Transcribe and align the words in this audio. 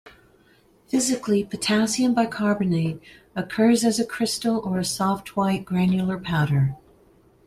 Physically, 0.87 1.43
potassium 1.43 2.15
bicarbonate 2.15 2.99
occurs 3.35 3.83
as 3.85 3.99
a 3.99 4.03
crystal 4.03 4.57
or 4.57 4.79
a 4.79 4.83
soft 4.83 5.37
white 5.37 5.63
granular 5.63 6.17
powder. 6.17 6.75